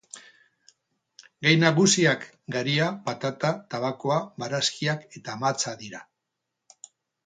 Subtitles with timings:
[1.47, 2.25] Gai nagusiak
[2.57, 6.07] garia, patata, tabakoa, barazkiak eta mahatsa dira.